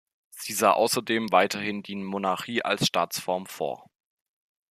Sie 0.31 0.53
sah 0.53 0.71
außerdem 0.71 1.31
weiterhin 1.31 1.83
die 1.83 1.93
Monarchie 1.95 2.63
als 2.65 2.87
Staatsform 2.87 3.45
vor. 3.45 3.85